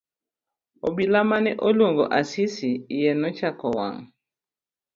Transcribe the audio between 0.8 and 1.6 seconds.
Obila mane